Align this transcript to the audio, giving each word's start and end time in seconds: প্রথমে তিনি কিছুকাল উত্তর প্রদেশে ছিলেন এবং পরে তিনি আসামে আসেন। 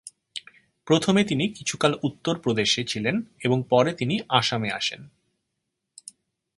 প্রথমে 0.87 1.23
তিনি 1.23 1.45
কিছুকাল 1.49 1.93
উত্তর 2.03 2.39
প্রদেশে 2.39 2.83
ছিলেন 2.83 3.15
এবং 3.39 3.63
পরে 3.69 3.93
তিনি 3.93 4.15
আসামে 4.29 4.69
আসেন। 4.71 5.01